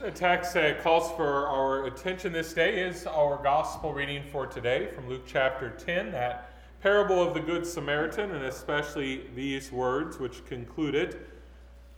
The 0.00 0.10
text 0.10 0.54
that 0.54 0.82
calls 0.82 1.10
for 1.14 1.46
our 1.46 1.84
attention 1.84 2.32
this 2.32 2.54
day 2.54 2.80
is 2.86 3.06
our 3.06 3.38
gospel 3.42 3.92
reading 3.92 4.22
for 4.32 4.46
today 4.46 4.86
from 4.94 5.10
Luke 5.10 5.24
chapter 5.26 5.68
10, 5.68 6.12
that 6.12 6.54
parable 6.80 7.22
of 7.22 7.34
the 7.34 7.40
Good 7.40 7.66
Samaritan, 7.66 8.30
and 8.30 8.46
especially 8.46 9.26
these 9.34 9.70
words 9.70 10.18
which 10.18 10.42
conclude 10.46 10.94
it. 10.94 11.28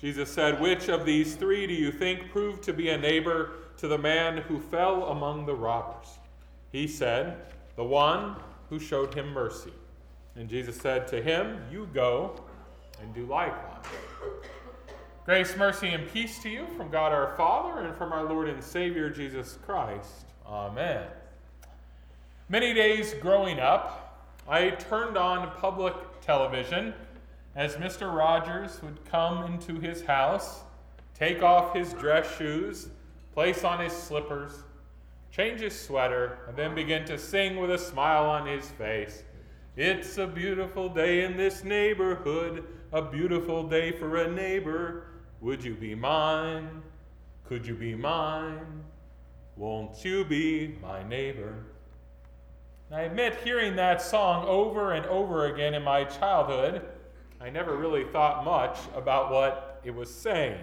Jesus 0.00 0.28
said, 0.28 0.60
Which 0.60 0.88
of 0.88 1.06
these 1.06 1.36
three 1.36 1.64
do 1.68 1.74
you 1.74 1.92
think 1.92 2.32
proved 2.32 2.64
to 2.64 2.72
be 2.72 2.88
a 2.88 2.98
neighbor 2.98 3.52
to 3.76 3.86
the 3.86 3.98
man 3.98 4.38
who 4.38 4.58
fell 4.58 5.04
among 5.04 5.46
the 5.46 5.54
robbers? 5.54 6.08
He 6.72 6.88
said, 6.88 7.36
The 7.76 7.84
one 7.84 8.34
who 8.68 8.80
showed 8.80 9.14
him 9.14 9.32
mercy. 9.32 9.72
And 10.34 10.48
Jesus 10.48 10.76
said 10.76 11.06
to 11.06 11.22
him, 11.22 11.60
You 11.70 11.88
go 11.94 12.34
and 13.00 13.14
do 13.14 13.26
likewise. 13.26 13.86
Grace, 15.24 15.56
mercy, 15.56 15.86
and 15.86 16.08
peace 16.08 16.40
to 16.40 16.48
you 16.48 16.66
from 16.76 16.90
God 16.90 17.12
our 17.12 17.36
Father 17.36 17.82
and 17.82 17.94
from 17.94 18.12
our 18.12 18.24
Lord 18.24 18.48
and 18.48 18.60
Savior 18.60 19.08
Jesus 19.08 19.56
Christ. 19.64 20.26
Amen. 20.44 21.06
Many 22.48 22.74
days 22.74 23.14
growing 23.14 23.60
up, 23.60 24.34
I 24.48 24.70
turned 24.70 25.16
on 25.16 25.52
public 25.58 25.94
television 26.22 26.92
as 27.54 27.76
Mr. 27.76 28.12
Rogers 28.12 28.82
would 28.82 29.04
come 29.04 29.44
into 29.44 29.78
his 29.78 30.02
house, 30.02 30.62
take 31.16 31.40
off 31.40 31.72
his 31.72 31.92
dress 31.92 32.36
shoes, 32.36 32.88
place 33.32 33.62
on 33.62 33.78
his 33.78 33.92
slippers, 33.92 34.64
change 35.30 35.60
his 35.60 35.78
sweater, 35.78 36.40
and 36.48 36.56
then 36.56 36.74
begin 36.74 37.04
to 37.04 37.16
sing 37.16 37.60
with 37.60 37.70
a 37.70 37.78
smile 37.78 38.24
on 38.24 38.44
his 38.48 38.68
face. 38.72 39.22
It's 39.76 40.18
a 40.18 40.26
beautiful 40.26 40.88
day 40.88 41.22
in 41.22 41.36
this 41.36 41.62
neighborhood, 41.62 42.64
a 42.92 43.02
beautiful 43.02 43.62
day 43.62 43.92
for 43.92 44.16
a 44.16 44.28
neighbor. 44.28 45.04
Would 45.42 45.64
you 45.64 45.74
be 45.74 45.96
mine? 45.96 46.82
Could 47.48 47.66
you 47.66 47.74
be 47.74 47.96
mine? 47.96 48.84
Won't 49.56 50.04
you 50.04 50.24
be 50.24 50.78
my 50.80 51.02
neighbor? 51.02 51.64
I 52.92 53.00
admit, 53.02 53.34
hearing 53.42 53.74
that 53.74 54.00
song 54.00 54.46
over 54.46 54.92
and 54.92 55.04
over 55.06 55.46
again 55.46 55.74
in 55.74 55.82
my 55.82 56.04
childhood, 56.04 56.82
I 57.40 57.50
never 57.50 57.76
really 57.76 58.04
thought 58.04 58.44
much 58.44 58.78
about 58.94 59.32
what 59.32 59.80
it 59.82 59.92
was 59.92 60.14
saying. 60.14 60.62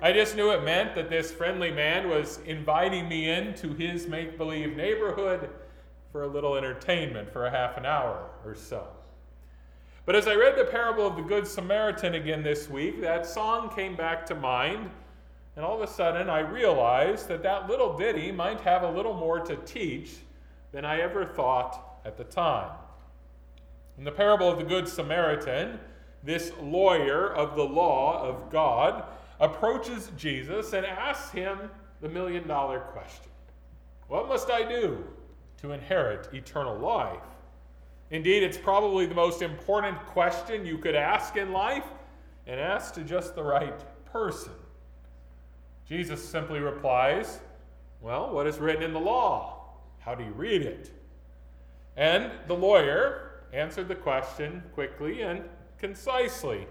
I 0.00 0.14
just 0.14 0.34
knew 0.34 0.50
it 0.52 0.64
meant 0.64 0.94
that 0.94 1.10
this 1.10 1.30
friendly 1.30 1.70
man 1.70 2.08
was 2.08 2.38
inviting 2.46 3.06
me 3.06 3.28
into 3.28 3.74
his 3.74 4.06
make 4.06 4.38
believe 4.38 4.74
neighborhood 4.78 5.50
for 6.10 6.22
a 6.22 6.28
little 6.28 6.56
entertainment 6.56 7.30
for 7.30 7.44
a 7.44 7.50
half 7.50 7.76
an 7.76 7.84
hour 7.84 8.30
or 8.46 8.54
so. 8.54 8.86
But 10.06 10.16
as 10.16 10.26
I 10.26 10.34
read 10.34 10.58
the 10.58 10.64
parable 10.64 11.06
of 11.06 11.16
the 11.16 11.22
Good 11.22 11.46
Samaritan 11.46 12.14
again 12.14 12.42
this 12.42 12.68
week, 12.68 13.00
that 13.00 13.24
song 13.24 13.74
came 13.74 13.96
back 13.96 14.26
to 14.26 14.34
mind, 14.34 14.90
and 15.56 15.64
all 15.64 15.80
of 15.80 15.88
a 15.88 15.90
sudden 15.90 16.28
I 16.28 16.40
realized 16.40 17.26
that 17.28 17.42
that 17.42 17.70
little 17.70 17.96
ditty 17.96 18.30
might 18.30 18.60
have 18.60 18.82
a 18.82 18.90
little 18.90 19.14
more 19.14 19.40
to 19.40 19.56
teach 19.56 20.10
than 20.72 20.84
I 20.84 21.00
ever 21.00 21.24
thought 21.24 22.00
at 22.04 22.18
the 22.18 22.24
time. 22.24 22.70
In 23.96 24.04
the 24.04 24.12
parable 24.12 24.50
of 24.50 24.58
the 24.58 24.64
Good 24.64 24.86
Samaritan, 24.86 25.80
this 26.22 26.52
lawyer 26.60 27.32
of 27.32 27.56
the 27.56 27.64
law 27.64 28.22
of 28.22 28.50
God 28.50 29.04
approaches 29.40 30.10
Jesus 30.18 30.74
and 30.74 30.84
asks 30.84 31.30
him 31.30 31.70
the 32.02 32.10
million 32.10 32.46
dollar 32.46 32.80
question 32.80 33.30
What 34.08 34.28
must 34.28 34.50
I 34.50 34.68
do 34.68 35.02
to 35.62 35.72
inherit 35.72 36.28
eternal 36.34 36.76
life? 36.76 37.22
Indeed, 38.14 38.44
it's 38.44 38.56
probably 38.56 39.06
the 39.06 39.14
most 39.16 39.42
important 39.42 39.98
question 40.06 40.64
you 40.64 40.78
could 40.78 40.94
ask 40.94 41.36
in 41.36 41.50
life, 41.50 41.82
and 42.46 42.60
ask 42.60 42.94
to 42.94 43.02
just 43.02 43.34
the 43.34 43.42
right 43.42 43.74
person. 44.04 44.52
Jesus 45.88 46.24
simply 46.24 46.60
replies, 46.60 47.40
Well, 48.00 48.32
what 48.32 48.46
is 48.46 48.58
written 48.58 48.84
in 48.84 48.92
the 48.92 49.00
law? 49.00 49.64
How 49.98 50.14
do 50.14 50.22
you 50.22 50.30
read 50.30 50.62
it? 50.62 50.92
And 51.96 52.30
the 52.46 52.54
lawyer 52.54 53.40
answered 53.52 53.88
the 53.88 53.96
question 53.96 54.62
quickly 54.74 55.22
and 55.22 55.42
concisely. 55.78 56.68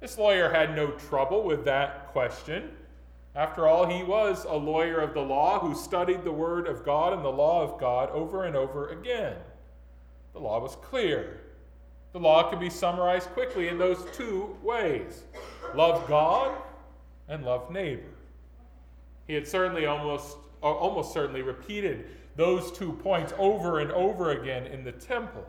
This 0.00 0.18
lawyer 0.18 0.52
had 0.52 0.76
no 0.76 0.90
trouble 0.90 1.42
with 1.42 1.64
that 1.64 2.08
question. 2.08 2.68
After 3.34 3.66
all, 3.66 3.86
he 3.86 4.02
was 4.02 4.44
a 4.44 4.56
lawyer 4.56 4.98
of 4.98 5.14
the 5.14 5.22
law 5.22 5.58
who 5.58 5.74
studied 5.74 6.22
the 6.22 6.32
Word 6.32 6.66
of 6.66 6.84
God 6.84 7.14
and 7.14 7.24
the 7.24 7.30
law 7.30 7.62
of 7.62 7.80
God 7.80 8.10
over 8.10 8.44
and 8.44 8.54
over 8.54 8.90
again. 8.90 9.36
The 10.32 10.38
law 10.38 10.60
was 10.60 10.76
clear. 10.76 11.40
The 12.12 12.20
law 12.20 12.50
could 12.50 12.60
be 12.60 12.70
summarized 12.70 13.28
quickly 13.30 13.68
in 13.68 13.78
those 13.78 14.04
two 14.14 14.56
ways 14.62 15.22
love 15.74 16.06
God 16.06 16.54
and 17.28 17.44
love 17.44 17.70
neighbor. 17.70 18.10
He 19.26 19.34
had 19.34 19.46
certainly 19.46 19.86
almost, 19.86 20.36
almost 20.62 21.12
certainly 21.12 21.42
repeated 21.42 22.06
those 22.36 22.72
two 22.72 22.92
points 22.92 23.32
over 23.38 23.80
and 23.80 23.90
over 23.92 24.32
again 24.32 24.66
in 24.66 24.84
the 24.84 24.92
temple. 24.92 25.46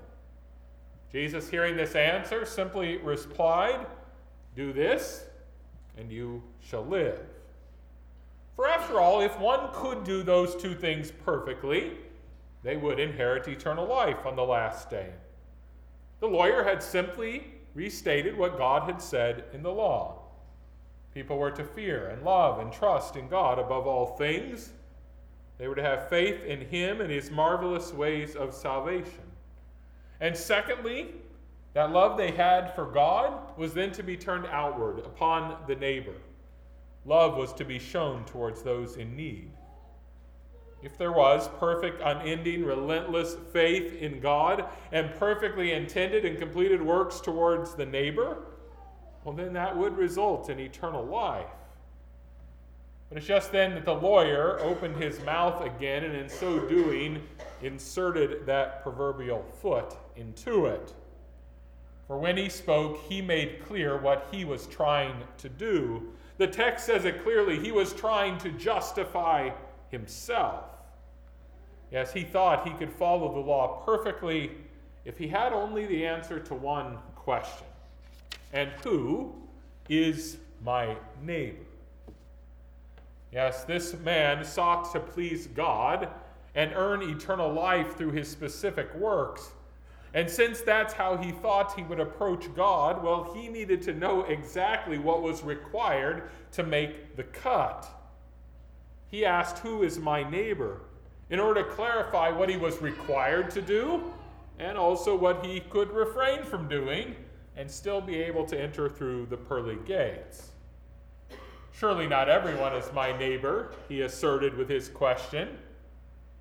Jesus, 1.12 1.50
hearing 1.50 1.76
this 1.76 1.96
answer, 1.96 2.46
simply 2.46 2.98
replied, 2.98 3.86
Do 4.56 4.74
this, 4.74 5.26
and 5.98 6.12
you 6.12 6.42
shall 6.60 6.86
live. 6.86 7.20
For 8.56 8.68
after 8.68 9.00
all, 9.00 9.22
if 9.22 9.38
one 9.40 9.70
could 9.74 10.04
do 10.04 10.24
those 10.24 10.56
two 10.56 10.76
things 10.76 11.12
perfectly, 11.12 11.94
they 12.64 12.78
would 12.78 13.00
inherit 13.00 13.48
eternal 13.48 13.86
life 13.86 14.26
on 14.26 14.36
the 14.36 14.44
last 14.44 14.90
day. 14.90 15.10
The 16.22 16.28
lawyer 16.28 16.64
had 16.64 16.82
simply 16.82 17.54
restated 17.76 18.38
what 18.38 18.58
God 18.58 18.84
had 18.84 19.02
said 19.02 19.44
in 19.54 19.62
the 19.62 19.72
law. 19.72 20.22
People 21.14 21.38
were 21.38 21.52
to 21.52 21.64
fear 21.64 22.08
and 22.08 22.24
love 22.24 22.60
and 22.60 22.72
trust 22.72 23.18
in 23.18 23.28
God 23.28 23.60
above 23.60 23.86
all 23.86 24.16
things. 24.18 24.72
They 25.58 25.68
were 25.68 25.76
to 25.76 25.84
have 25.84 26.10
faith 26.10 26.44
in 26.46 26.62
Him 26.62 27.02
and 27.02 27.12
His 27.12 27.30
marvelous 27.30 27.94
ways 27.94 28.36
of 28.36 28.54
salvation. 28.54 29.24
And 30.22 30.36
secondly, 30.36 31.10
that 31.74 31.92
love 31.92 32.18
they 32.18 32.32
had 32.32 32.74
for 32.76 32.86
God 32.86 33.58
was 33.58 33.74
then 33.74 33.92
to 33.92 34.04
be 34.04 34.16
turned 34.16 34.46
outward 34.46 35.00
upon 35.00 35.58
the 35.68 35.76
neighbor. 35.76 36.16
Love 37.06 37.36
was 37.36 37.52
to 37.54 37.66
be 37.66 37.80
shown 37.80 38.24
towards 38.26 38.64
those 38.64 38.96
in 38.96 39.16
need 39.16 39.52
if 40.84 40.98
there 40.98 41.14
was 41.14 41.48
perfect, 41.60 42.02
unending, 42.02 42.66
relentless 42.66 43.36
faith 43.54 43.96
in 44.02 44.20
God 44.20 44.66
and 44.92 45.14
perfectly 45.16 45.72
intended 45.72 46.26
and 46.26 46.38
completed 46.38 46.82
works 46.82 47.22
towards 47.22 47.74
the 47.74 47.86
neighbor, 47.86 48.38
well, 49.24 49.34
then 49.34 49.54
that 49.54 49.76
would 49.76 49.98
result 49.98 50.50
in 50.50 50.60
eternal 50.60 51.06
life. 51.06 51.48
But 53.08 53.20
it's 53.20 53.28
just 53.28 53.52
then 53.52 53.76
that 53.76 53.86
the 53.86 53.94
lawyer 53.94 54.60
opened 54.60 54.98
his 54.98 55.24
mouth 55.24 55.64
again 55.64 56.04
and 56.04 56.16
in 56.16 56.28
so 56.28 56.60
doing 56.68 57.22
inserted 57.62 58.46
that 58.48 58.84
proverbial 58.84 59.46
foot 59.62 59.96
into 60.16 60.66
it. 60.66 60.94
For 62.08 62.18
when 62.18 62.36
he 62.36 62.50
spoke, 62.50 63.00
he 63.08 63.22
made 63.22 63.64
clear 63.66 63.98
what 63.98 64.28
he 64.32 64.44
was 64.44 64.68
trying 64.68 65.16
to 65.38 65.48
do. 65.48 66.10
The 66.38 66.48
text 66.48 66.86
says 66.86 67.06
it 67.06 67.24
clearly 67.24 67.60
he 67.60 67.72
was 67.72 67.94
trying 67.94 68.38
to 68.40 68.50
justify 68.52 69.52
himself. 69.90 70.73
Yes, 71.94 72.12
he 72.12 72.24
thought 72.24 72.68
he 72.68 72.74
could 72.74 72.92
follow 72.92 73.32
the 73.32 73.40
law 73.40 73.84
perfectly 73.86 74.52
if 75.06 75.16
he 75.16 75.28
had 75.28 75.54
only 75.54 75.86
the 75.86 76.08
answer 76.08 76.40
to 76.40 76.56
one 76.56 76.98
question 77.16 77.68
And 78.52 78.72
who 78.84 79.36
is 79.88 80.38
my 80.66 80.98
neighbor? 81.22 81.60
Yes, 83.32 83.64
this 83.64 83.94
man 84.00 84.44
sought 84.44 84.92
to 84.94 85.00
please 85.00 85.46
God 85.48 86.10
and 86.56 86.72
earn 86.76 87.04
eternal 87.04 87.52
life 87.52 87.96
through 87.96 88.12
his 88.12 88.28
specific 88.28 88.94
works. 88.96 89.52
And 90.16 90.30
since 90.30 90.62
that's 90.62 90.94
how 90.94 91.18
he 91.18 91.32
thought 91.32 91.76
he 91.76 91.84
would 91.84 92.00
approach 92.00 92.54
God, 92.56 93.04
well, 93.04 93.34
he 93.36 93.48
needed 93.48 93.84
to 93.84 93.94
know 93.94 94.24
exactly 94.24 94.98
what 94.98 95.22
was 95.22 95.44
required 95.44 96.30
to 96.54 96.64
make 96.64 97.16
the 97.16 97.24
cut. 97.24 97.88
He 99.10 99.26
asked, 99.26 99.60
Who 99.60 99.84
is 99.84 100.00
my 100.00 100.28
neighbor? 100.28 100.82
In 101.30 101.40
order 101.40 101.64
to 101.64 101.70
clarify 101.70 102.30
what 102.30 102.50
he 102.50 102.58
was 102.58 102.82
required 102.82 103.50
to 103.52 103.62
do 103.62 104.14
and 104.60 104.78
also 104.78 105.16
what 105.16 105.46
he 105.46 105.60
could 105.60 105.92
refrain 105.92 106.44
from 106.44 106.68
doing 106.68 107.16
and 107.56 107.70
still 107.70 108.02
be 108.02 108.22
able 108.22 108.46
to 108.46 108.60
enter 108.60 108.90
through 108.90 109.26
the 109.28 109.38
pearly 109.38 109.78
gates. 109.86 110.50
Surely 111.72 112.08
not 112.08 112.30
everyone 112.30 112.74
is 112.74 112.92
my 112.94 113.18
neighbor, 113.18 113.74
he 113.90 114.02
asserted 114.02 114.56
with 114.56 114.70
his 114.70 114.90
question. 114.90 115.58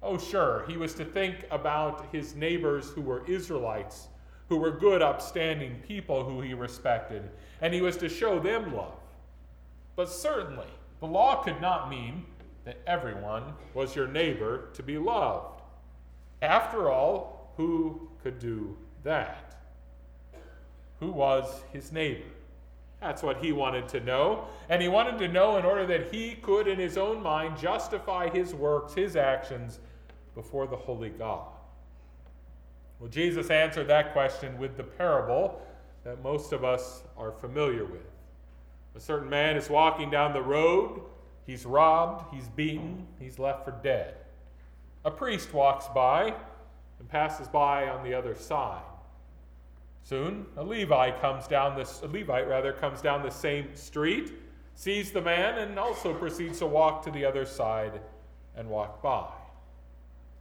Oh, 0.02 0.18
sure, 0.18 0.64
he 0.68 0.76
was 0.76 0.94
to 0.94 1.04
think 1.04 1.46
about 1.50 2.06
his 2.12 2.34
neighbors 2.34 2.90
who 2.90 3.00
were 3.00 3.24
Israelites, 3.26 4.08
who 4.48 4.56
were 4.56 4.70
good, 4.70 5.00
upstanding 5.00 5.80
people 5.86 6.24
who 6.24 6.40
he 6.40 6.54
respected, 6.54 7.30
and 7.60 7.72
he 7.72 7.80
was 7.80 7.96
to 7.98 8.08
show 8.08 8.38
them 8.38 8.74
love. 8.74 8.98
But 9.96 10.10
certainly, 10.10 10.66
the 11.00 11.06
law 11.06 11.42
could 11.42 11.60
not 11.60 11.88
mean 11.88 12.24
that 12.64 12.80
everyone 12.86 13.54
was 13.74 13.96
your 13.96 14.06
neighbor 14.06 14.68
to 14.74 14.82
be 14.82 14.98
loved. 14.98 15.60
After 16.40 16.90
all, 16.90 17.52
who 17.56 18.08
could 18.22 18.38
do 18.38 18.76
that? 19.04 19.56
Who 21.00 21.10
was 21.10 21.62
his 21.72 21.92
neighbor? 21.92 22.28
That's 23.00 23.22
what 23.22 23.38
he 23.38 23.50
wanted 23.50 23.88
to 23.88 24.00
know. 24.00 24.44
And 24.68 24.80
he 24.80 24.86
wanted 24.86 25.18
to 25.18 25.28
know 25.28 25.56
in 25.56 25.64
order 25.64 25.84
that 25.86 26.12
he 26.14 26.36
could, 26.36 26.68
in 26.68 26.78
his 26.78 26.96
own 26.96 27.20
mind, 27.20 27.58
justify 27.58 28.28
his 28.28 28.54
works, 28.54 28.94
his 28.94 29.16
actions 29.16 29.80
before 30.36 30.68
the 30.68 30.76
holy 30.76 31.10
God. 31.10 31.48
Well, 33.00 33.10
Jesus 33.10 33.50
answered 33.50 33.88
that 33.88 34.12
question 34.12 34.56
with 34.58 34.76
the 34.76 34.84
parable 34.84 35.60
that 36.04 36.22
most 36.22 36.52
of 36.52 36.62
us 36.62 37.02
are 37.16 37.32
familiar 37.32 37.84
with. 37.84 38.06
A 38.94 39.00
certain 39.00 39.28
man 39.28 39.56
is 39.56 39.68
walking 39.68 40.08
down 40.08 40.32
the 40.32 40.42
road, 40.42 41.00
he's 41.46 41.66
robbed, 41.66 42.34
he's 42.34 42.48
beaten, 42.48 43.06
he's 43.18 43.38
left 43.38 43.64
for 43.64 43.72
dead. 43.82 44.14
A 45.04 45.10
priest 45.10 45.52
walks 45.52 45.86
by 45.94 46.34
and 46.98 47.08
passes 47.08 47.48
by 47.48 47.88
on 47.88 48.04
the 48.04 48.14
other 48.14 48.34
side. 48.34 48.82
Soon, 50.04 50.46
a 50.56 50.64
Levite 50.64 51.20
comes 51.20 51.46
down 51.46 51.76
this 51.76 52.02
a 52.02 52.06
Levite 52.06 52.48
rather 52.48 52.72
comes 52.72 53.00
down 53.00 53.22
the 53.22 53.30
same 53.30 53.74
street, 53.74 54.32
sees 54.74 55.12
the 55.12 55.20
man 55.20 55.58
and 55.58 55.78
also 55.78 56.12
proceeds 56.14 56.58
to 56.58 56.66
walk 56.66 57.04
to 57.04 57.10
the 57.10 57.24
other 57.24 57.44
side 57.44 58.00
and 58.56 58.68
walk 58.68 59.02
by. 59.02 59.28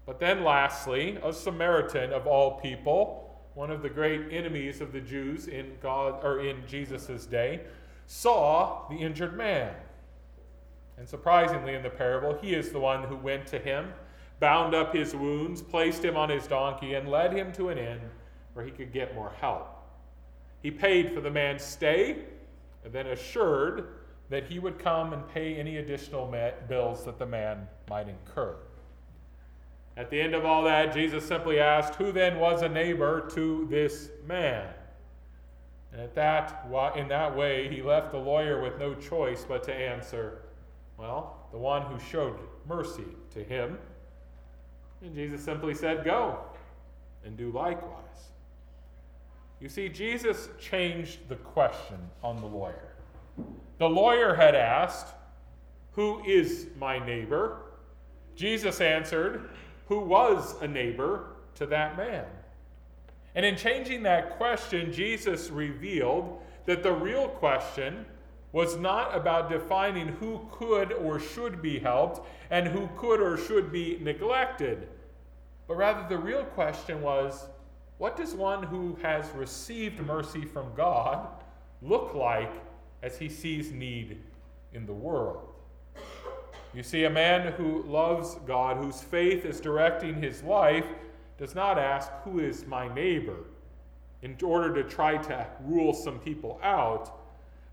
But 0.06 0.20
then 0.20 0.44
lastly, 0.44 1.18
a 1.24 1.32
Samaritan 1.32 2.12
of 2.12 2.26
all 2.26 2.60
people, 2.60 3.40
one 3.54 3.70
of 3.70 3.82
the 3.82 3.90
great 3.90 4.32
enemies 4.32 4.82
of 4.82 4.92
the 4.94 5.02
Jews 5.02 5.48
in 5.48 5.74
God 5.82 6.24
or 6.24 6.40
in 6.40 6.64
Jesus' 6.68 7.26
day, 7.26 7.62
saw 8.08 8.88
the 8.90 8.96
injured 8.96 9.38
man. 9.38 9.74
And 11.02 11.10
surprisingly 11.10 11.74
in 11.74 11.82
the 11.82 11.90
parable, 11.90 12.38
he 12.44 12.54
is 12.54 12.70
the 12.70 12.80
one 12.80 13.02
who 13.02 13.16
went 13.16 13.48
to 13.48 13.58
him, 13.58 13.92
bound 14.40 14.76
up 14.76 14.94
his 14.94 15.16
wounds, 15.16 15.60
placed 15.60 16.06
him 16.06 16.16
on 16.16 16.30
his 16.30 16.46
donkey 16.46 16.94
and 16.94 17.10
led 17.10 17.34
him 17.34 17.52
to 17.54 17.70
an 17.70 17.80
inn 17.80 18.00
where 18.54 18.64
he 18.64 18.70
could 18.70 18.94
get 18.94 19.16
more 19.16 19.32
help. 19.42 19.84
He 20.62 20.70
paid 20.70 21.12
for 21.12 21.20
the 21.20 21.32
man's 21.32 21.64
stay 21.64 22.26
and 22.86 22.94
then 22.94 23.08
assured 23.08 23.96
that 24.30 24.44
he 24.44 24.60
would 24.60 24.78
come 24.78 25.14
and 25.14 25.28
pay 25.28 25.56
any 25.56 25.78
additional 25.78 26.32
bills 26.70 27.04
that 27.06 27.18
the 27.18 27.26
man 27.26 27.68
might 27.90 28.08
incur. 28.08 28.56
At 29.98 30.12
the 30.12 30.22
end 30.22 30.36
of 30.36 30.46
all 30.46 30.64
that, 30.66 30.94
Jesus 30.94 31.26
simply 31.26 31.60
asked, 31.60 31.96
Who 31.96 32.12
then 32.12 32.38
was 32.38 32.62
a 32.62 32.70
neighbor 32.70 33.28
to 33.34 33.66
this 33.72 34.10
man? 34.28 34.72
And 35.92 36.00
at 36.00 36.14
that, 36.14 36.68
in 36.96 37.08
that 37.08 37.36
way, 37.36 37.70
he 37.70 37.82
left 37.82 38.12
the 38.12 38.20
lawyer 38.20 38.62
with 38.62 38.78
no 38.78 38.94
choice 38.94 39.44
but 39.50 39.64
to 39.64 39.74
answer, 39.74 40.41
Well, 41.02 41.48
the 41.52 41.58
one 41.58 41.82
who 41.82 42.00
showed 42.00 42.38
mercy 42.68 43.08
to 43.34 43.44
him. 43.44 43.80
And 45.02 45.16
Jesus 45.16 45.44
simply 45.44 45.74
said, 45.74 46.06
Go 46.06 46.38
and 47.26 47.36
do 47.36 47.50
likewise. 47.50 48.30
You 49.60 49.68
see, 49.68 49.90
Jesus 49.90 50.50
changed 50.60 51.28
the 51.28 51.38
question 51.38 51.98
on 52.24 52.36
the 52.36 52.46
lawyer. 52.46 52.94
The 53.80 53.90
lawyer 53.90 54.36
had 54.36 54.54
asked, 54.54 55.08
Who 55.94 56.24
is 56.24 56.68
my 56.78 57.04
neighbor? 57.04 57.64
Jesus 58.36 58.80
answered, 58.80 59.50
Who 59.88 60.02
was 60.02 60.54
a 60.62 60.68
neighbor 60.68 61.32
to 61.56 61.66
that 61.66 61.98
man? 61.98 62.26
And 63.34 63.44
in 63.44 63.56
changing 63.56 64.04
that 64.04 64.38
question, 64.38 64.94
Jesus 64.94 65.50
revealed 65.50 66.40
that 66.68 66.84
the 66.84 66.94
real 66.94 67.28
question 67.28 68.06
was 68.52 68.76
not 68.78 69.16
about 69.16 69.50
defining 69.50 70.08
who 70.08 70.48
could 70.52 70.92
or 70.94 71.20
should 71.20 71.62
be 71.62 71.80
helped 71.80 72.28
and 72.50 72.68
who 72.68 72.90
could 72.98 73.22
or 73.22 73.38
should 73.38 73.72
be 73.72 73.98
neglected, 74.02 74.90
but 75.68 75.76
rather 75.76 76.08
the 76.10 76.18
real 76.18 76.44
question 76.44 77.02
was 77.02 77.48
what 77.98 78.18
does 78.18 78.34
one 78.34 78.64
who 78.64 78.98
has 79.02 79.30
received 79.36 80.00
mercy 80.02 80.44
from 80.44 80.74
God 80.76 81.28
look 81.82 82.14
like 82.14 82.52
as 83.04 83.18
he 83.18 83.30
sees 83.30 83.72
need 83.72 84.18
in 84.74 84.86
the 84.86 84.94
world? 84.94 85.48
You 86.74 86.84
see, 86.84 87.04
a 87.04 87.10
man 87.10 87.54
who 87.54 87.84
loves 87.84 88.36
God, 88.48 88.78
whose 88.78 89.02
faith 89.02 89.46
is 89.46 89.60
directing 89.60 90.22
his 90.22 90.42
life, 90.42 90.86
does 91.38 91.54
not 91.54 91.78
ask, 91.78 92.10
Who 92.24 92.40
is 92.40 92.66
my 92.66 92.94
neighbor? 92.94 93.46
in 94.22 94.38
order 94.44 94.74
to 94.74 94.88
try 94.88 95.18
to 95.18 95.48
rule 95.64 95.94
some 95.94 96.20
people 96.20 96.60
out, 96.64 97.21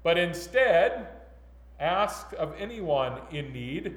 but 0.03 0.19
instead 0.19 1.09
ask 1.81 2.33
of 2.39 2.55
anyone 2.59 3.21
in 3.31 3.53
need, 3.53 3.95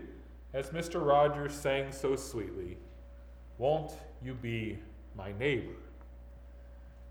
as 0.54 0.70
Mr. 0.70 1.06
Rogers 1.06 1.54
sang 1.54 1.92
so 1.92 2.16
sweetly, 2.16 2.78
Won't 3.58 3.94
you 4.24 4.34
be 4.34 4.80
my 5.16 5.32
neighbor? 5.34 5.76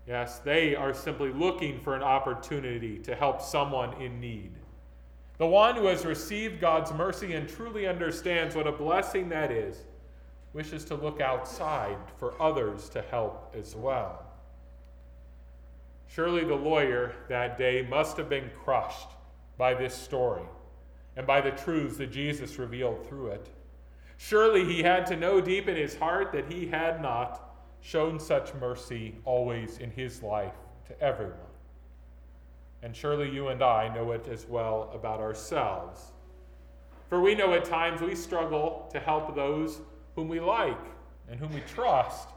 Yes, 0.07 0.39
they 0.39 0.75
are 0.75 0.93
simply 0.93 1.31
looking 1.31 1.79
for 1.79 1.95
an 1.95 2.03
opportunity 2.03 2.97
to 2.99 3.15
help 3.15 3.41
someone 3.41 3.93
in 4.01 4.19
need. 4.19 4.51
The 5.37 5.47
one 5.47 5.75
who 5.75 5.87
has 5.87 6.05
received 6.05 6.59
God's 6.59 6.91
mercy 6.93 7.33
and 7.33 7.47
truly 7.47 7.87
understands 7.87 8.55
what 8.55 8.67
a 8.67 8.71
blessing 8.71 9.29
that 9.29 9.51
is 9.51 9.83
wishes 10.53 10.83
to 10.85 10.95
look 10.95 11.21
outside 11.21 11.97
for 12.17 12.39
others 12.41 12.89
to 12.89 13.01
help 13.01 13.55
as 13.57 13.75
well. 13.75 14.30
Surely 16.13 16.43
the 16.43 16.53
lawyer 16.53 17.13
that 17.29 17.57
day 17.57 17.87
must 17.89 18.17
have 18.17 18.27
been 18.27 18.49
crushed 18.65 19.07
by 19.57 19.73
this 19.73 19.95
story 19.95 20.43
and 21.15 21.25
by 21.25 21.39
the 21.39 21.51
truths 21.51 21.97
that 21.97 22.11
Jesus 22.11 22.59
revealed 22.59 23.07
through 23.07 23.27
it. 23.27 23.47
Surely 24.17 24.65
he 24.65 24.83
had 24.83 25.05
to 25.05 25.15
know 25.15 25.39
deep 25.39 25.69
in 25.69 25.77
his 25.77 25.95
heart 25.95 26.33
that 26.33 26.51
he 26.51 26.67
had 26.67 27.01
not 27.01 27.55
shown 27.79 28.19
such 28.19 28.53
mercy 28.55 29.15
always 29.23 29.77
in 29.77 29.89
his 29.89 30.21
life 30.21 30.53
to 30.85 31.01
everyone. 31.01 31.37
And 32.83 32.93
surely 32.93 33.29
you 33.29 33.47
and 33.47 33.63
I 33.63 33.93
know 33.93 34.11
it 34.11 34.27
as 34.27 34.45
well 34.45 34.91
about 34.93 35.21
ourselves. 35.21 36.11
For 37.07 37.21
we 37.21 37.35
know 37.35 37.53
at 37.53 37.63
times 37.63 38.01
we 38.01 38.15
struggle 38.15 38.89
to 38.91 38.99
help 38.99 39.33
those 39.33 39.79
whom 40.15 40.27
we 40.27 40.41
like 40.41 40.83
and 41.29 41.39
whom 41.39 41.53
we 41.53 41.61
trust, 41.61 42.29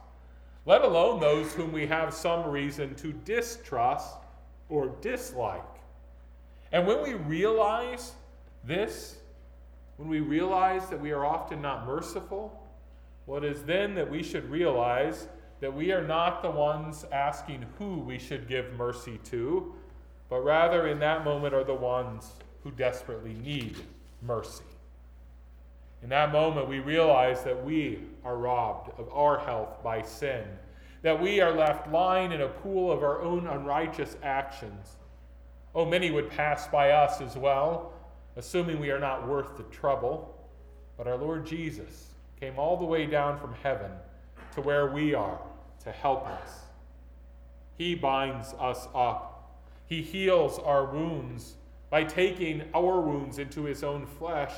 let 0.66 0.82
alone 0.82 1.20
those 1.20 1.52
whom 1.52 1.72
we 1.72 1.87
have 1.87 2.14
some 2.14 2.49
reason 2.49 2.94
to 2.96 3.12
distrust 3.12 4.16
or 4.69 4.88
dislike. 5.00 5.62
And 6.72 6.87
when 6.87 7.02
we 7.02 7.14
realize 7.14 8.12
this, 8.64 9.16
when 9.96 10.08
we 10.08 10.20
realize 10.20 10.88
that 10.88 11.00
we 11.00 11.12
are 11.12 11.25
often 11.25 11.61
not 11.62 11.87
merciful, 11.87 12.61
well, 13.26 13.40
what 13.40 13.44
is 13.44 13.62
then 13.62 13.94
that 13.94 14.11
we 14.11 14.22
should 14.22 14.50
realize 14.50 15.28
that 15.61 15.72
we 15.72 15.93
are 15.93 16.06
not 16.06 16.43
the 16.43 16.50
ones 16.50 17.06
asking 17.12 17.64
who 17.78 17.99
we 18.00 18.19
should 18.19 18.49
give 18.49 18.72
mercy 18.75 19.19
to, 19.25 19.75
but 20.28 20.40
rather 20.40 20.88
in 20.88 20.99
that 20.99 21.25
moment 21.25 21.55
are 21.55 21.64
the 21.64 21.75
ones 21.75 22.32
who 22.62 22.70
desperately 22.70 23.34
need 23.34 23.76
mercy. 24.20 24.64
In 26.05 26.11
that 26.11 26.33
moment, 26.33 26.69
we 26.69 26.81
realize 26.81 27.43
that 27.44 27.65
we 27.65 27.99
are 28.27 28.37
robbed 28.37 28.91
of 29.01 29.08
our 29.11 29.39
health 29.39 29.82
by 29.82 30.03
sin, 30.03 30.44
that 31.01 31.19
we 31.19 31.41
are 31.41 31.51
left 31.51 31.91
lying 31.91 32.31
in 32.31 32.43
a 32.43 32.49
pool 32.49 32.93
of 32.93 33.03
our 33.03 33.23
own 33.23 33.46
unrighteous 33.46 34.19
actions. 34.23 34.96
Oh, 35.75 35.87
many 35.87 36.11
would 36.11 36.29
pass 36.29 36.69
by 36.69 36.91
us 36.91 37.23
as 37.23 37.39
well, 37.39 37.94
assuming 38.37 38.79
we 38.79 38.91
are 38.91 38.99
not 38.99 39.27
worth 39.27 39.56
the 39.56 39.63
trouble. 39.65 40.46
But 40.99 41.06
our 41.06 41.17
Lord 41.17 41.46
Jesus 41.46 42.08
came 42.39 42.58
all 42.58 42.77
the 42.77 42.84
way 42.84 43.06
down 43.06 43.39
from 43.39 43.55
heaven 43.63 43.91
to 44.56 44.61
where 44.61 44.89
we 44.89 45.15
are 45.15 45.41
to 45.84 45.91
help 45.91 46.27
us. 46.27 46.65
He 47.79 47.94
binds 47.94 48.53
us 48.61 48.89
up. 48.94 49.58
He 49.87 50.03
heals 50.03 50.58
our 50.58 50.84
wounds 50.84 51.55
by 51.89 52.05
taking 52.05 52.63
our 52.75 53.01
wounds 53.01 53.39
into 53.39 53.65
his 53.65 53.82
own 53.82 54.05
flesh. 54.05 54.53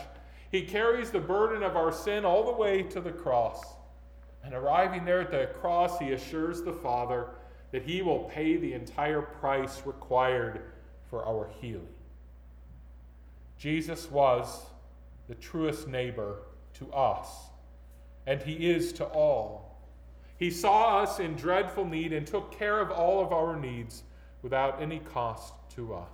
He 0.51 0.63
carries 0.63 1.11
the 1.11 1.21
burden 1.21 1.63
of 1.63 1.77
our 1.77 1.93
sin 1.93 2.25
all 2.25 2.45
the 2.45 2.53
way 2.53 2.83
to 2.83 3.01
the 3.01 3.13
cross. 3.13 3.63
And 4.45 4.55
arriving 4.55 5.05
there 5.05 5.21
at 5.21 5.31
the 5.31 5.49
cross, 5.59 5.99
he 5.99 6.13
assures 6.13 6.63
the 6.63 6.73
Father 6.73 7.29
that 7.73 7.83
he 7.83 8.03
will 8.03 8.25
pay 8.25 8.57
the 8.57 8.73
entire 8.75 9.23
price 9.23 9.83
required 9.85 10.61
for 11.11 11.25
our 11.27 11.49
healing. 11.61 11.89
Jesus 13.59 14.11
was 14.11 14.67
the 15.29 15.35
truest 15.35 15.89
neighbor 15.89 16.43
to 16.75 16.93
us 16.93 17.29
and 18.27 18.43
he 18.43 18.71
is 18.71 18.93
to 18.95 19.05
all. 19.05 19.79
He 20.39 20.51
saw 20.51 21.03
us 21.03 21.21
in 21.21 21.35
dreadful 21.35 21.85
need 21.85 22.13
and 22.13 22.27
took 22.27 22.57
care 22.57 22.81
of 22.81 22.91
all 22.91 23.25
of 23.25 23.33
our 23.33 23.57
needs 23.57 24.03
without 24.43 24.83
any 24.83 24.99
cost 24.99 25.55
to 25.77 25.95
us. 25.95 26.11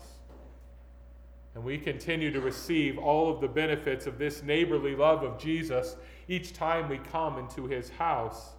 And 1.54 1.62
we 1.62 1.78
continue 1.78 2.30
to 2.30 2.40
receive 2.40 2.99
all 2.99 3.30
of 3.30 3.40
the 3.40 3.49
benefits 3.49 4.06
of 4.06 4.18
this 4.18 4.42
neighborly 4.42 4.97
love 4.97 5.23
of 5.23 5.38
Jesus 5.38 5.97
each 6.28 6.52
time 6.52 6.88
we 6.88 6.99
come 6.99 7.38
into 7.38 7.66
his 7.66 7.90
house. 7.90 8.52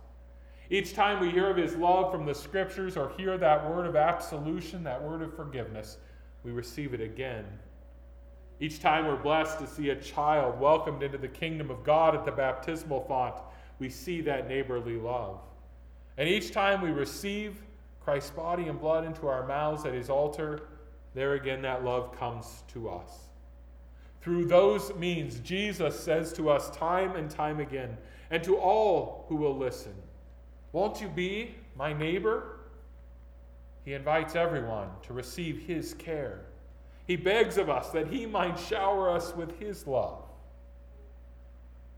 Each 0.69 0.93
time 0.93 1.19
we 1.19 1.31
hear 1.31 1.49
of 1.49 1.57
his 1.57 1.75
love 1.75 2.11
from 2.11 2.25
the 2.25 2.35
scriptures 2.35 2.95
or 2.95 3.11
hear 3.17 3.37
that 3.37 3.69
word 3.69 3.87
of 3.87 3.95
absolution, 3.95 4.83
that 4.83 5.01
word 5.01 5.21
of 5.21 5.35
forgiveness, 5.35 5.97
we 6.43 6.51
receive 6.51 6.93
it 6.93 7.01
again 7.01 7.45
each 8.63 8.79
time 8.79 9.07
we're 9.07 9.17
blessed 9.17 9.59
to 9.59 9.67
see 9.67 9.89
a 9.89 9.95
child 9.95 10.57
welcomed 10.57 11.03
into 11.03 11.17
the 11.17 11.27
kingdom 11.27 11.69
of 11.69 11.83
God 11.83 12.15
at 12.15 12.23
the 12.23 12.31
baptismal 12.31 13.01
font, 13.01 13.35
we 13.77 13.89
see 13.89 14.21
that 14.21 14.47
neighborly 14.47 14.95
love. 14.95 15.41
And 16.17 16.29
each 16.29 16.51
time 16.51 16.81
we 16.81 16.89
receive 16.89 17.61
Christ's 18.01 18.29
body 18.29 18.69
and 18.69 18.79
blood 18.79 19.03
into 19.03 19.27
our 19.27 19.45
mouths 19.45 19.85
at 19.85 19.93
his 19.93 20.09
altar, 20.09 20.61
there 21.13 21.33
again 21.33 21.61
that 21.61 21.83
love 21.83 22.17
comes 22.17 22.63
to 22.73 22.89
us. 22.89 23.29
Through 24.21 24.45
those 24.45 24.95
means, 24.95 25.39
Jesus 25.39 25.99
says 25.99 26.31
to 26.33 26.49
us 26.49 26.69
time 26.69 27.15
and 27.15 27.29
time 27.29 27.59
again, 27.59 27.97
and 28.31 28.43
to 28.43 28.57
all 28.57 29.25
who 29.27 29.35
will 29.35 29.57
listen, 29.57 29.93
Won't 30.71 31.01
you 31.01 31.09
be 31.09 31.55
my 31.75 31.93
neighbor? 31.93 32.59
He 33.83 33.93
invites 33.93 34.35
everyone 34.35 34.87
to 35.03 35.13
receive 35.13 35.59
his 35.67 35.93
care. 35.93 36.45
He 37.05 37.17
begs 37.17 37.57
of 37.57 37.69
us 37.69 37.89
that 37.89 38.07
he 38.07 38.25
might 38.25 38.57
shower 38.57 39.11
us 39.11 39.35
with 39.35 39.59
his 39.59 39.85
love. 39.85 40.23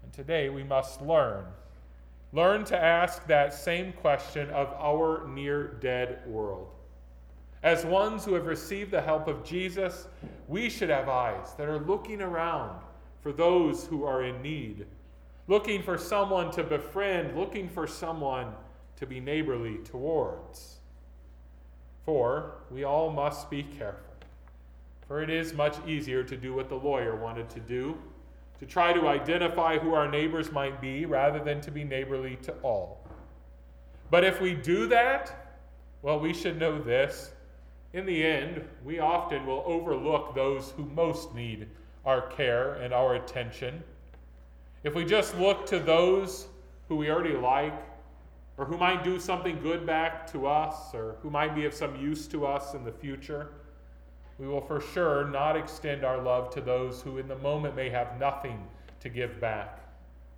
And 0.03 0.11
today 0.11 0.49
we 0.49 0.63
must 0.63 1.01
learn. 1.01 1.45
Learn 2.33 2.65
to 2.65 2.77
ask 2.77 3.25
that 3.27 3.53
same 3.53 3.93
question 3.93 4.49
of 4.49 4.73
our 4.73 5.27
near 5.27 5.75
dead 5.79 6.19
world. 6.25 6.69
As 7.65 7.83
ones 7.83 8.23
who 8.23 8.35
have 8.35 8.45
received 8.45 8.91
the 8.91 9.01
help 9.01 9.27
of 9.27 9.43
Jesus, 9.43 10.07
we 10.47 10.69
should 10.69 10.89
have 10.89 11.09
eyes 11.09 11.55
that 11.57 11.67
are 11.67 11.79
looking 11.79 12.21
around 12.21 12.79
for 13.21 13.33
those 13.33 13.87
who 13.87 14.03
are 14.03 14.23
in 14.23 14.39
need, 14.43 14.85
looking 15.47 15.81
for 15.81 15.97
someone 15.97 16.51
to 16.51 16.63
befriend, 16.63 17.35
looking 17.35 17.67
for 17.67 17.87
someone 17.87 18.53
to 18.97 19.07
be 19.07 19.19
neighborly 19.19 19.79
towards. 19.83 20.75
For 22.05 22.53
we 22.69 22.83
all 22.83 23.09
must 23.11 23.49
be 23.49 23.63
careful, 23.63 24.13
for 25.07 25.23
it 25.23 25.31
is 25.31 25.51
much 25.51 25.75
easier 25.87 26.23
to 26.23 26.37
do 26.37 26.53
what 26.53 26.69
the 26.69 26.75
lawyer 26.75 27.15
wanted 27.15 27.49
to 27.49 27.59
do, 27.61 27.97
to 28.59 28.67
try 28.67 28.93
to 28.93 29.07
identify 29.07 29.79
who 29.79 29.95
our 29.95 30.07
neighbors 30.07 30.51
might 30.51 30.79
be 30.79 31.07
rather 31.07 31.43
than 31.43 31.61
to 31.61 31.71
be 31.71 31.83
neighborly 31.83 32.35
to 32.43 32.51
all. 32.61 33.03
But 34.11 34.23
if 34.23 34.39
we 34.39 34.53
do 34.53 34.85
that, 34.89 35.57
well, 36.03 36.19
we 36.19 36.31
should 36.31 36.59
know 36.59 36.79
this 36.79 37.31
in 37.95 38.05
the 38.05 38.25
end, 38.25 38.61
we 38.83 38.99
often 38.99 39.45
will 39.45 39.63
overlook 39.65 40.35
those 40.35 40.71
who 40.71 40.83
most 40.83 41.33
need 41.33 41.65
our 42.05 42.27
care 42.27 42.73
and 42.73 42.93
our 42.93 43.15
attention. 43.15 43.81
If 44.83 44.95
we 44.95 45.05
just 45.05 45.37
look 45.37 45.65
to 45.67 45.79
those 45.79 46.47
who 46.89 46.97
we 46.97 47.09
already 47.09 47.37
like, 47.37 47.73
or 48.57 48.65
who 48.65 48.77
might 48.77 49.05
do 49.05 49.17
something 49.17 49.61
good 49.61 49.85
back 49.85 50.29
to 50.33 50.45
us, 50.45 50.93
or 50.93 51.15
who 51.21 51.29
might 51.29 51.55
be 51.55 51.63
of 51.63 51.73
some 51.73 51.95
use 51.95 52.27
to 52.27 52.45
us 52.45 52.73
in 52.73 52.83
the 52.83 52.91
future, 52.91 53.51
we 54.39 54.45
will 54.45 54.61
for 54.61 54.81
sure 54.81 55.29
not 55.29 55.55
extend 55.55 56.03
our 56.03 56.21
love 56.21 56.53
to 56.53 56.59
those 56.59 57.01
who 57.01 57.17
in 57.17 57.29
the 57.29 57.37
moment 57.37 57.77
may 57.77 57.89
have 57.89 58.19
nothing 58.19 58.61
to 58.99 59.07
give 59.07 59.39
back, 59.39 59.79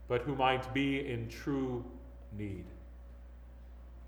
but 0.07 0.21
who 0.21 0.35
might 0.35 0.71
be 0.75 1.09
in 1.09 1.27
true 1.27 1.83
need. 2.37 2.65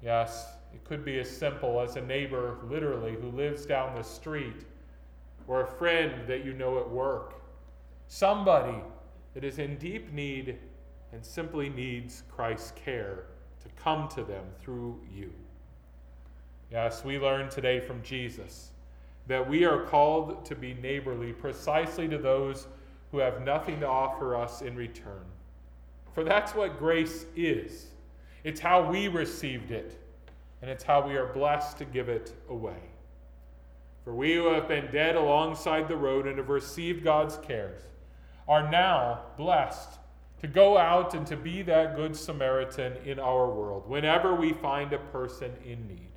Yes, 0.03 0.53
it 0.73 0.83
could 0.83 1.03
be 1.03 1.19
as 1.19 1.29
simple 1.29 1.79
as 1.81 1.95
a 1.95 2.01
neighbor, 2.01 2.57
literally, 2.69 3.15
who 3.19 3.29
lives 3.31 3.65
down 3.65 3.95
the 3.95 4.03
street, 4.03 4.65
or 5.47 5.61
a 5.61 5.67
friend 5.67 6.27
that 6.27 6.45
you 6.45 6.53
know 6.53 6.79
at 6.79 6.89
work. 6.89 7.41
Somebody 8.07 8.77
that 9.33 9.43
is 9.43 9.59
in 9.59 9.77
deep 9.77 10.11
need 10.13 10.57
and 11.11 11.25
simply 11.25 11.69
needs 11.69 12.23
Christ's 12.29 12.71
care 12.71 13.25
to 13.61 13.69
come 13.81 14.07
to 14.09 14.23
them 14.23 14.45
through 14.61 14.99
you. 15.13 15.31
Yes, 16.71 17.03
we 17.03 17.17
learn 17.17 17.49
today 17.49 17.79
from 17.79 18.01
Jesus 18.03 18.71
that 19.27 19.47
we 19.47 19.63
are 19.63 19.83
called 19.83 20.43
to 20.45 20.55
be 20.55 20.73
neighborly 20.75 21.31
precisely 21.31 22.07
to 22.07 22.17
those 22.17 22.67
who 23.11 23.19
have 23.19 23.43
nothing 23.43 23.79
to 23.79 23.87
offer 23.87 24.35
us 24.35 24.61
in 24.61 24.75
return. 24.75 25.25
For 26.13 26.23
that's 26.23 26.55
what 26.55 26.79
grace 26.79 27.25
is. 27.35 27.87
It's 28.43 28.59
how 28.59 28.89
we 28.89 29.07
received 29.07 29.71
it 29.71 29.99
and 30.61 30.69
it's 30.69 30.83
how 30.83 31.05
we 31.05 31.15
are 31.15 31.27
blessed 31.27 31.77
to 31.77 31.85
give 31.85 32.09
it 32.09 32.33
away. 32.49 32.79
For 34.03 34.13
we 34.13 34.35
who 34.35 34.53
have 34.53 34.67
been 34.67 34.91
dead 34.91 35.15
alongside 35.15 35.87
the 35.87 35.97
road 35.97 36.27
and 36.27 36.37
have 36.37 36.49
received 36.49 37.03
God's 37.03 37.37
cares 37.37 37.81
are 38.47 38.69
now 38.69 39.21
blessed 39.37 39.99
to 40.41 40.47
go 40.47 40.77
out 40.77 41.13
and 41.13 41.27
to 41.27 41.35
be 41.35 41.61
that 41.63 41.95
good 41.95 42.15
Samaritan 42.15 42.93
in 43.05 43.19
our 43.19 43.49
world 43.49 43.87
whenever 43.87 44.33
we 44.33 44.53
find 44.53 44.93
a 44.93 44.97
person 44.97 45.51
in 45.65 45.87
need. 45.87 46.11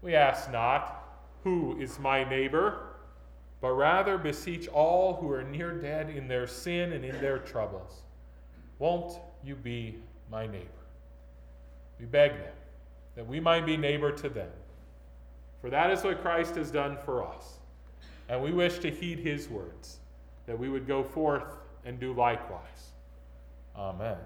We 0.00 0.14
ask 0.14 0.50
not, 0.50 1.02
Who 1.44 1.78
is 1.80 1.98
my 1.98 2.24
neighbor? 2.24 2.78
but 3.60 3.72
rather 3.72 4.18
beseech 4.18 4.68
all 4.68 5.14
who 5.14 5.30
are 5.30 5.42
near 5.42 5.72
dead 5.72 6.10
in 6.10 6.28
their 6.28 6.46
sin 6.46 6.92
and 6.92 7.04
in 7.04 7.18
their 7.20 7.38
troubles. 7.38 8.02
Won't 8.78 9.18
you 9.42 9.56
be 9.56 9.96
my 10.30 10.46
neighbor? 10.46 10.68
We 11.98 12.06
beg 12.06 12.32
them 12.32 12.52
that 13.16 13.26
we 13.26 13.40
might 13.40 13.66
be 13.66 13.76
neighbor 13.76 14.12
to 14.12 14.28
them. 14.28 14.50
For 15.60 15.70
that 15.70 15.90
is 15.90 16.04
what 16.04 16.22
Christ 16.22 16.54
has 16.56 16.70
done 16.70 16.96
for 17.04 17.26
us. 17.26 17.58
And 18.28 18.42
we 18.42 18.52
wish 18.52 18.78
to 18.80 18.90
heed 18.90 19.18
his 19.18 19.48
words, 19.48 19.98
that 20.46 20.58
we 20.58 20.68
would 20.68 20.86
go 20.86 21.02
forth 21.02 21.58
and 21.84 21.98
do 21.98 22.12
likewise. 22.12 22.92
Amen. 23.74 24.18